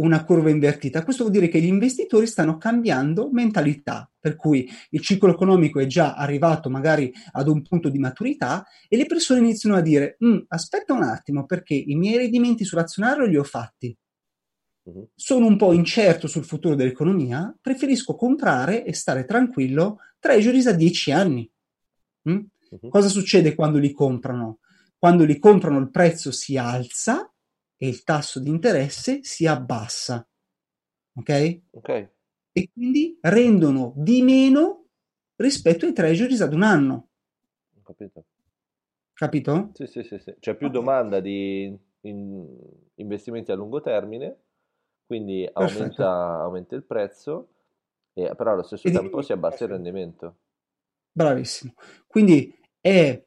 una 0.00 0.24
curva 0.24 0.50
invertita? 0.50 1.02
Questo 1.04 1.24
vuol 1.24 1.34
dire 1.34 1.48
che 1.48 1.60
gli 1.60 1.66
investitori 1.66 2.26
stanno 2.26 2.56
cambiando 2.58 3.30
mentalità, 3.32 4.10
per 4.18 4.36
cui 4.36 4.68
il 4.90 5.00
ciclo 5.00 5.30
economico 5.30 5.78
è 5.80 5.86
già 5.86 6.14
arrivato 6.14 6.70
magari 6.70 7.12
ad 7.32 7.48
un 7.48 7.62
punto 7.62 7.88
di 7.88 7.98
maturità 7.98 8.64
e 8.88 8.96
le 8.96 9.06
persone 9.06 9.40
iniziano 9.40 9.76
a 9.76 9.80
dire 9.80 10.16
"Mm, 10.24 10.38
aspetta 10.48 10.92
un 10.94 11.02
attimo 11.02 11.46
perché 11.46 11.74
i 11.74 11.94
miei 11.96 12.16
rendimenti 12.18 12.64
sull'azionario 12.64 13.26
li 13.26 13.36
ho 13.36 13.44
fatti, 13.44 13.96
Mhm. 14.84 15.08
sono 15.14 15.46
un 15.46 15.56
po' 15.56 15.72
incerto 15.72 16.26
sul 16.26 16.44
futuro 16.44 16.74
dell'economia, 16.74 17.54
preferisco 17.60 18.14
comprare 18.14 18.84
e 18.84 18.94
stare 18.94 19.24
tranquillo 19.24 19.98
treasuries 20.18 20.66
a 20.68 20.72
10 20.72 21.12
anni. 21.12 21.48
Mm? 22.28 22.32
Mhm. 22.70 22.88
Cosa 22.88 23.08
succede 23.08 23.54
quando 23.54 23.78
li 23.78 23.92
comprano? 23.92 24.58
Quando 24.98 25.24
li 25.24 25.38
comprano 25.38 25.78
il 25.78 25.90
prezzo 25.90 26.30
si 26.30 26.56
alza 26.56 27.30
e 27.82 27.88
il 27.88 28.04
tasso 28.04 28.40
di 28.40 28.50
interesse 28.50 29.20
si 29.22 29.46
abbassa. 29.46 30.26
Ok? 31.14 31.60
Ok. 31.72 31.90
E 32.52 32.70
quindi 32.72 33.18
rendono 33.22 33.92
di 33.96 34.22
meno 34.22 34.86
rispetto 35.36 35.86
ai 35.86 35.92
treasuries 35.94 36.42
ad 36.42 36.52
un 36.54 36.62
anno. 36.62 37.08
Capito. 37.84 38.24
Capito? 39.14 39.54
Sì, 39.72 39.86
sì, 39.86 40.02
sì, 40.02 40.18
sì. 40.18 40.34
C'è 40.38 40.56
più 40.56 40.68
domanda 40.68 41.20
di 41.20 41.76
in- 42.02 42.58
investimenti 42.96 43.50
a 43.52 43.54
lungo 43.54 43.80
termine, 43.80 44.36
quindi 45.06 45.48
aumenta, 45.52 46.08
aumenta 46.42 46.74
il 46.74 46.84
prezzo, 46.84 47.48
e, 48.12 48.34
però 48.36 48.52
allo 48.52 48.62
stesso 48.62 48.88
E 48.88 48.90
tempo 48.90 49.22
si 49.22 49.32
abbassa 49.32 49.64
il 49.64 49.70
rendimento. 49.70 50.36
Bravissimo. 51.12 51.74
Quindi 52.06 52.54
è 52.80 53.22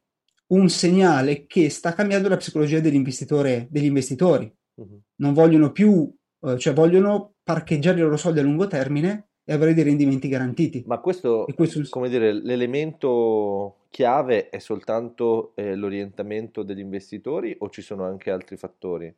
un 0.54 0.68
segnale 0.68 1.46
che 1.46 1.68
sta 1.68 1.92
cambiando 1.92 2.28
la 2.28 2.36
psicologia 2.36 2.80
dell'investitore, 2.80 3.66
degli 3.70 3.86
investitori. 3.86 4.52
Mhm. 4.76 5.00
Non 5.16 5.32
vogliono 5.32 5.72
più, 5.72 6.12
eh, 6.40 6.58
cioè 6.58 6.72
vogliono 6.72 7.34
parcheggiare 7.42 7.98
i 7.98 8.02
loro 8.02 8.16
soldi 8.16 8.40
a 8.40 8.42
lungo 8.42 8.66
termine 8.66 9.28
e 9.44 9.52
avere 9.52 9.74
dei 9.74 9.84
rendimenti 9.84 10.28
garantiti. 10.28 10.84
Ma 10.86 10.98
questo, 10.98 11.46
questo 11.54 11.82
come 11.90 12.08
dire, 12.08 12.32
l'elemento 12.32 13.86
chiave 13.90 14.48
è 14.48 14.58
soltanto 14.58 15.52
eh, 15.54 15.74
l'orientamento 15.74 16.62
degli 16.62 16.78
investitori 16.80 17.54
o 17.58 17.68
ci 17.68 17.82
sono 17.82 18.04
anche 18.04 18.30
altri 18.30 18.56
fattori? 18.56 19.14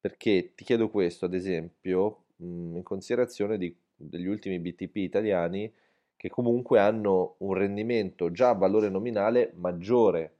Perché 0.00 0.52
ti 0.54 0.64
chiedo 0.64 0.88
questo, 0.88 1.24
ad 1.24 1.34
esempio, 1.34 2.24
mh, 2.36 2.76
in 2.76 2.82
considerazione 2.82 3.58
di- 3.58 3.74
degli 3.94 4.26
ultimi 4.26 4.60
BTP 4.60 4.96
italiani 4.96 5.72
che 6.16 6.28
comunque 6.30 6.78
hanno 6.78 7.34
un 7.38 7.54
rendimento 7.54 8.30
già 8.30 8.50
a 8.50 8.54
valore 8.54 8.88
nominale 8.88 9.52
maggiore 9.56 10.32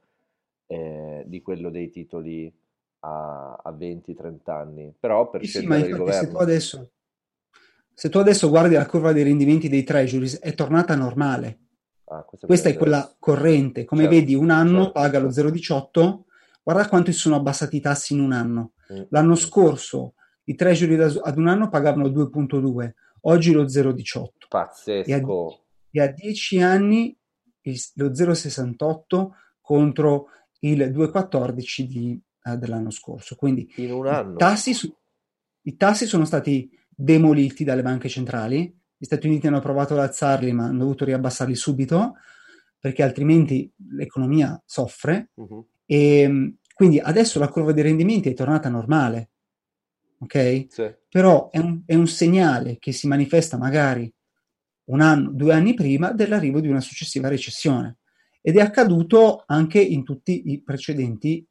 eh, 0.67 1.23
di 1.25 1.41
quello 1.41 1.69
dei 1.69 1.89
titoli 1.89 2.53
a, 2.99 3.53
a 3.63 3.71
20-30 3.71 4.51
anni, 4.51 4.93
però 4.99 5.29
per 5.29 5.41
Sì, 5.41 5.47
sì, 5.47 5.57
scelta 5.59 5.69
ma 5.69 5.75
del 5.81 5.89
infatti 5.89 6.11
se 6.11 6.19
tu 6.19 6.25
governo. 6.25 6.39
adesso, 6.39 6.91
se 7.93 8.09
tu 8.09 8.17
adesso 8.19 8.49
guardi 8.49 8.75
la 8.75 8.85
curva 8.85 9.11
dei 9.13 9.23
rendimenti 9.23 9.69
dei 9.69 9.83
treasuries, 9.83 10.39
è 10.39 10.53
tornata 10.53 10.95
normale. 10.95 11.59
Ah, 12.09 12.23
Questa 12.23 12.69
è 12.69 12.77
quella 12.77 13.13
corrente. 13.19 13.83
Come 13.85 14.03
Certo, 14.03 14.15
vedi, 14.17 14.35
un 14.35 14.49
anno 14.49 14.83
certo, 14.83 14.91
paga 14.91 15.19
lo 15.19 15.31
certo. 15.31 15.49
0,18. 15.51 16.23
Guarda 16.63 16.87
quanto 16.87 17.11
si 17.11 17.17
sono 17.17 17.35
abbassati 17.35 17.77
i 17.77 17.81
tassi 17.81 18.13
in 18.13 18.21
un 18.21 18.31
anno. 18.33 18.73
Mm, 18.93 19.01
L'anno 19.09 19.35
scorso 19.35 20.13
i 20.45 20.55
treasury 20.55 20.95
da- 20.95 21.13
ad 21.23 21.37
un 21.37 21.47
anno 21.47 21.67
pagavano 21.69 22.07
2,2, 22.07 22.93
oggi 23.21 23.51
lo 23.51 23.67
0,18. 23.67 24.33
E 24.37 24.37
a, 24.39 24.47
Pazzesco. 24.47 25.65
e 25.91 26.01
a 26.01 26.07
10 26.07 26.61
anni 26.61 27.17
il- 27.61 27.81
lo 27.95 28.13
0,68 28.13 29.35
contro 29.59 30.27
il 30.61 30.91
2,14 30.91 31.85
di- 31.87 32.19
eh, 32.43 32.57
dell'anno 32.57 32.89
scorso. 32.91 33.35
Quindi 33.35 33.71
i 34.33 34.37
tassi, 34.37 34.73
su- 34.73 34.93
i 35.63 35.75
tassi 35.75 36.05
sono 36.05 36.25
stati 36.25 36.69
demoliti 36.89 37.63
dalle 37.63 37.81
banche 37.83 38.09
centrali. 38.09 38.73
Gli 38.97 39.05
Stati 39.05 39.27
Uniti 39.27 39.45
hanno 39.47 39.59
provato 39.59 39.93
ad 39.93 39.99
alzarli, 39.99 40.51
ma 40.53 40.65
hanno 40.65 40.79
dovuto 40.79 41.05
riabbassarli 41.05 41.55
subito 41.55 42.15
perché 42.79 43.03
altrimenti 43.03 43.71
l'economia 43.91 44.59
soffre. 44.65 45.29
Mhm. 45.35 45.65
E 45.85 46.27
mh, 46.27 46.57
quindi 46.73 46.99
adesso 46.99 47.39
la 47.39 47.49
curva 47.49 47.71
dei 47.73 47.83
rendimenti 47.83 48.29
è 48.29 48.33
tornata 48.33 48.69
normale, 48.69 49.29
ok? 50.19 50.65
Sì. 50.69 50.95
Però 51.09 51.49
è 51.49 51.59
un, 51.59 51.81
è 51.85 51.95
un 51.95 52.07
segnale 52.07 52.77
che 52.79 52.91
si 52.91 53.07
manifesta 53.07 53.57
magari 53.57 54.11
un 54.85 55.01
anno, 55.01 55.31
due 55.31 55.53
anni 55.53 55.73
prima 55.73 56.11
dell'arrivo 56.11 56.59
di 56.59 56.67
una 56.67 56.81
successiva 56.81 57.27
recessione. 57.27 57.97
Ed 58.47 58.55
è 58.55 58.61
accaduto 58.61 59.43
anche 59.45 59.81
in 59.81 60.05
tutti 60.05 60.43
i 60.53 60.61
precedenti 60.61 61.45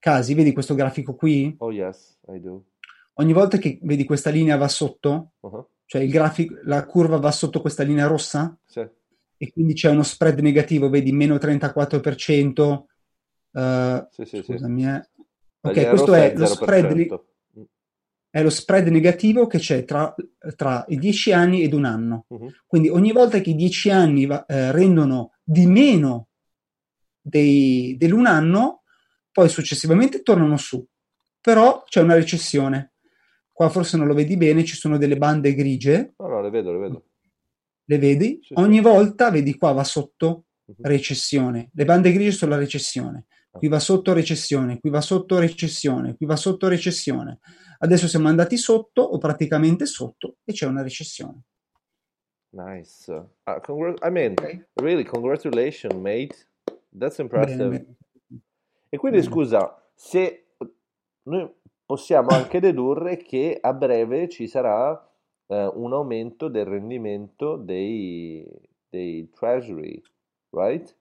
casi. 0.00 0.34
Vedi 0.34 0.52
questo 0.52 0.74
grafico 0.74 1.14
qui? 1.14 1.54
Oh 1.58 1.70
yes, 1.70 2.18
I 2.26 2.40
do. 2.40 2.64
Ogni 3.18 3.32
volta 3.32 3.56
che 3.56 3.78
vedi 3.82 4.02
questa 4.04 4.30
linea 4.30 4.56
va 4.56 4.66
sotto, 4.66 5.34
Uh-huh. 5.42 5.64
cioè 5.86 6.02
il 6.02 6.10
grafico, 6.10 6.56
la 6.64 6.84
curva 6.86 7.18
va 7.18 7.30
sotto 7.30 7.60
questa 7.60 7.84
linea 7.84 8.08
rossa 8.08 8.58
Sì. 8.64 8.84
e 9.36 9.52
quindi 9.52 9.74
c'è 9.74 9.90
uno 9.90 10.02
spread 10.02 10.40
negativo, 10.40 10.88
vedi 10.90 11.12
meno 11.12 11.36
34%. 11.36 12.88
eh, 13.52 14.08
Sì, 14.10 14.24
sì, 14.24 14.36
sì. 14.38 14.42
scusami, 14.42 14.86
eh. 14.86 15.08
La 15.60 15.70
Ok, 15.70 15.88
questo 15.88 16.14
è 16.14 16.32
è 16.32 16.36
lo 16.36 16.46
spread, 16.46 16.90
ne- 16.90 17.04
0%. 17.06 17.14
Mm. 17.14 17.33
È 18.34 18.42
lo 18.42 18.50
spread 18.50 18.88
negativo 18.88 19.46
che 19.46 19.58
c'è 19.58 19.84
tra, 19.84 20.12
tra 20.56 20.84
i 20.88 20.98
10 20.98 21.32
anni 21.32 21.62
ed 21.62 21.72
un 21.72 21.84
anno. 21.84 22.24
Mhm. 22.30 22.48
Quindi 22.66 22.88
ogni 22.88 23.12
volta 23.12 23.38
che 23.38 23.50
i 23.50 23.54
10 23.54 23.90
anni 23.90 24.26
va- 24.26 24.44
eh, 24.46 24.72
rendono 24.72 25.34
di 25.44 25.66
meno 25.66 26.30
dei- 27.20 27.94
dell'un 27.96 28.26
anno, 28.26 28.82
poi 29.30 29.48
successivamente 29.48 30.22
tornano 30.22 30.56
su. 30.56 30.84
Però 31.40 31.84
c'è 31.86 32.00
una 32.00 32.14
recessione. 32.14 32.94
Qua 33.52 33.68
forse 33.68 33.96
non 33.96 34.08
lo 34.08 34.14
vedi 34.14 34.36
bene, 34.36 34.64
ci 34.64 34.74
sono 34.74 34.98
delle 34.98 35.16
bande 35.16 35.54
grigie, 35.54 36.14
No, 36.18 36.26
no, 36.26 36.42
le 36.42 36.50
vedo, 36.50 36.72
le 36.72 36.78
vedo. 36.80 37.04
le 37.84 37.98
vedi? 37.98 38.40
Sì, 38.42 38.54
Ogni 38.56 38.76
sì. 38.78 38.82
volta, 38.82 39.30
vedi 39.30 39.56
qua 39.56 39.70
va 39.70 39.84
sotto 39.84 40.46
Mhm. 40.64 40.74
recessione. 40.80 41.70
Le 41.72 41.84
bande 41.84 42.10
grigie 42.12 42.32
sono 42.32 42.50
la 42.50 42.58
recessione. 42.58 43.26
Qui 43.54 43.68
va 43.68 43.78
sotto 43.78 44.12
recessione, 44.12 44.80
qui 44.80 44.90
va 44.90 45.00
sotto 45.00 45.38
recessione, 45.38 46.16
qui 46.16 46.26
va 46.26 46.34
sotto 46.34 46.66
recessione. 46.66 47.38
Adesso 47.78 48.08
siamo 48.08 48.28
andati 48.28 48.56
sotto 48.56 49.02
o 49.02 49.18
praticamente 49.18 49.86
sotto 49.86 50.36
e 50.44 50.52
c'è 50.52 50.66
una 50.66 50.82
recessione. 50.82 51.42
Nice. 52.50 53.12
Ah, 53.44 53.60
congr- 53.60 53.98
I 54.06 54.10
mean, 54.10 54.32
Ok? 54.32 54.66
really, 54.74 55.04
congratulations, 55.04 55.94
mate. 56.00 56.36
That's 56.96 57.18
impressive. 57.18 57.68
bene. 57.68 57.96
E 58.88 58.96
quindi, 58.96 59.18
Bene. 59.18 59.30
scusa, 59.30 59.82
se 59.94 60.46
noi 61.24 61.52
possiamo 61.84 62.28
anche 62.34 62.60
dedurre 62.60 63.16
che 63.16 63.58
a 63.60 63.72
breve 63.72 64.28
ci 64.28 64.46
sarà 64.46 64.92
eh, 65.46 65.70
un 65.74 65.92
aumento 65.92 66.46
del 66.48 66.64
rendimento 66.66 67.56
dei, 67.56 68.46
dei 68.88 69.28
treasury, 69.30 70.00
right? 70.50 70.96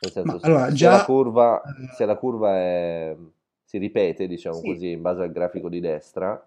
Nel 0.00 0.10
senso, 0.12 0.32
Ma 0.32 0.38
allora, 0.42 0.68
se 0.68 0.74
già... 0.74 0.90
la 0.90 1.04
curva, 1.06 1.62
eh, 1.62 1.92
se 1.94 2.04
la 2.04 2.16
curva 2.16 2.56
è- 2.58 3.16
si 3.72 3.78
ripete, 3.78 4.26
diciamo 4.26 4.56
sì, 4.56 4.66
così, 4.66 4.90
in 4.90 5.00
base 5.00 5.22
al 5.22 5.32
grafico 5.32 5.70
di 5.70 5.80
destra, 5.80 6.46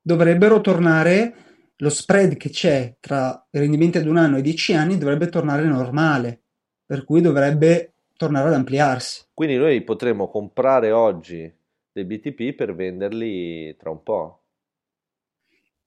dovrebbero 0.00 0.60
tornare, 0.60 1.34
lo 1.78 1.88
spread 1.88 2.36
che 2.36 2.48
c'è 2.48 2.94
tra 3.00 3.44
i 3.50 3.58
rendimenti 3.58 3.98
ad 3.98 4.06
un 4.06 4.18
anno 4.18 4.36
e 4.36 4.42
dieci 4.42 4.72
anni 4.72 4.98
dovrebbe 4.98 5.28
tornare 5.28 5.64
normale, 5.64 6.42
per 6.86 7.04
cui 7.04 7.20
dovrebbe 7.20 7.94
tornare 8.16 8.46
ad 8.46 8.54
ampliarsi. 8.54 9.24
quindi 9.34 9.56
noi 9.56 9.82
potremmo 9.82 10.28
comprare 10.28 10.92
oggi 10.92 11.52
dei 11.90 12.04
BTP 12.04 12.54
per 12.54 12.72
venderli 12.72 13.74
tra 13.76 13.90
un 13.90 14.02
po'. 14.04 14.42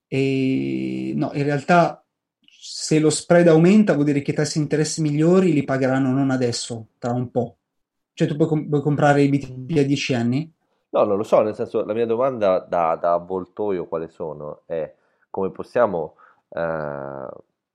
E 0.05 1.13
no, 1.15 1.31
in 1.33 1.43
realtà 1.43 2.05
se 2.41 2.99
lo 2.99 3.09
spread 3.09 3.47
aumenta 3.47 3.93
vuol 3.93 4.05
dire 4.05 4.21
che 4.21 4.31
i 4.31 4.33
tassi 4.33 4.57
di 4.57 4.65
interesse 4.65 5.01
migliori 5.01 5.53
li 5.53 5.63
pagheranno 5.63 6.11
non 6.11 6.29
adesso, 6.29 6.87
tra 6.99 7.13
un 7.13 7.31
po'. 7.31 7.57
Cioè 8.15 8.29
tu 8.29 8.37
puoi, 8.37 8.47
com- 8.47 8.69
puoi 8.69 8.81
comprare 8.81 9.23
i 9.23 9.29
BTP 9.29 9.77
a 9.77 9.83
10 9.83 10.13
anni? 10.13 10.53
No, 10.91 11.03
non 11.03 11.17
lo 11.17 11.23
so, 11.23 11.41
nel 11.41 11.53
senso, 11.53 11.83
la 11.83 11.93
mia 11.93 12.05
domanda 12.05 12.59
da, 12.59 12.95
da 12.95 13.11
avvoltoio 13.11 13.87
quale 13.87 14.07
sono? 14.07 14.61
È 14.65 14.89
come 15.29 15.51
possiamo 15.51 16.15
eh, 16.47 17.27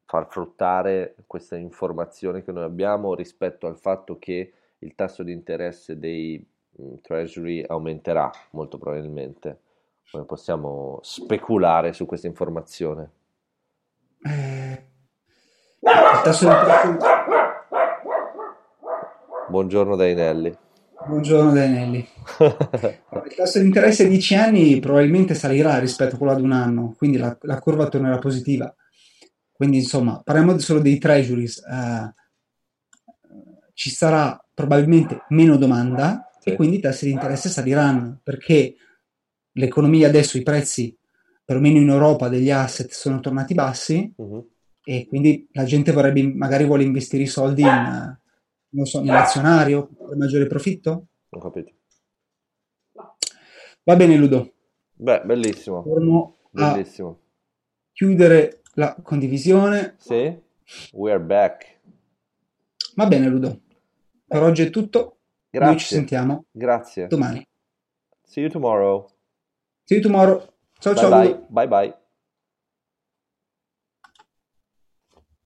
far 0.07 0.27
fruttare 0.31 1.17
questa 1.27 1.57
informazione 1.57 2.43
che 2.43 2.53
noi 2.53 2.65
abbiamo 2.65 3.15
rispetto 3.15 3.67
al 3.67 3.77
fatto 3.77 4.19
che 4.19 4.55
il 4.79 4.95
tasso 4.95 5.23
di 5.23 5.33
interesse 5.33 5.99
dei 5.99 6.43
mm, 6.81 6.95
treasury 7.03 7.63
aumenterà 7.63 8.31
molto 8.53 8.79
probabilmente. 8.79 9.61
Come 10.11 10.25
possiamo 10.25 11.01
speculare 11.03 11.93
su 11.93 12.07
questa 12.07 12.29
informazione? 12.29 13.11
Eh, 14.23 14.85
il 15.81 16.21
tasso 16.25 16.49
di 16.49 16.55
interesse... 16.55 17.40
Buongiorno 19.51 19.97
Dainelli. 21.53 22.07
Buongiorno. 22.39 22.99
Allora, 23.09 23.27
Il 23.27 23.35
tasso 23.35 23.59
di 23.59 23.65
interesse 23.65 24.05
a 24.05 24.09
10 24.09 24.35
anni 24.37 24.79
probabilmente 24.79 25.35
salirà 25.35 25.79
rispetto 25.79 26.15
a 26.15 26.19
quello 26.19 26.33
ad 26.33 26.41
un 26.41 26.53
anno, 26.53 26.95
quindi 26.97 27.17
la, 27.19 27.37
la 27.43 27.59
curva 27.59 27.89
tornerà 27.89 28.19
positiva. 28.19 28.73
Quindi 29.53 29.79
insomma, 29.79 30.21
parliamo 30.23 30.57
solo 30.59 30.81
dei 30.81 30.99
treasuries. 30.99 31.59
eh, 31.59 32.15
ci 33.75 33.91
sarà 33.91 34.39
probabilmente 34.55 35.25
meno 35.31 35.57
domanda 35.57 36.31
e 36.43 36.51
Sì. 36.51 36.57
quindi 36.57 36.77
i 36.77 36.81
tassi 36.81 37.07
di 37.07 37.13
interesse 37.13 37.49
saliranno 37.49 38.21
perché 38.23 38.75
l'economia 39.53 40.07
adesso, 40.09 40.39
i 40.39 40.43
prezzi, 40.43 40.97
perlomeno 41.45 41.79
in 41.79 41.89
Europa, 41.89 42.29
degli 42.29 42.51
asset 42.51 42.91
sono 42.93 43.21
tornati 43.21 43.55
bassi 43.55 44.13
Mhm, 44.17 44.45
e 44.85 45.07
quindi 45.09 45.49
la 45.53 45.65
gente 45.65 45.93
vorrebbe, 45.93 46.23
magari 46.23 46.65
vuole 46.65 46.85
investire 46.85 47.25
i 47.25 47.27
soldi 47.27 47.63
in, 47.63 47.69
eh, 47.69 48.20
non 48.71 48.87
so, 48.87 49.01
nell'azionario 49.01 49.89
per 49.89 50.17
maggiore 50.17 50.47
profitto. 50.47 51.07
Ho 51.31 51.39
capito. 51.39 51.73
Va 53.85 53.97
bene, 53.97 54.17
Ludo. 54.17 54.53
Beh, 54.93 55.23
bellissimo, 55.25 55.83
Torno 55.83 56.37
bellissimo. 56.51 57.19
chiudere 57.93 58.63
la 58.75 58.95
condivisione. 59.03 59.95
Sì? 59.99 60.39
We 60.93 61.11
are 61.11 61.21
back. 61.21 61.81
Va 62.95 63.07
bene, 63.07 63.29
Ludo. 63.29 63.61
Per 64.27 64.43
oggi 64.43 64.63
è 64.63 64.71
tutto. 64.71 64.99
Noi 65.01 65.13
ci 65.51 65.59
Grazie, 65.59 65.97
sentiamo 65.97 66.45
grazie. 66.53 67.07
domani. 67.09 67.45
See 68.23 68.43
you 68.43 68.51
tomorrow. 68.51 69.11
See 69.85 69.97
you 69.99 70.03
tomorrow. 70.03 70.47
Ciao 70.79 70.93
Bye 70.93 71.03
ciao 71.03 71.11
bye, 71.11 71.45
bye 71.49 71.69
bye. 71.69 72.00